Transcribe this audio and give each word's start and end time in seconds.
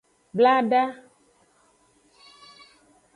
Blada. 0.37 0.81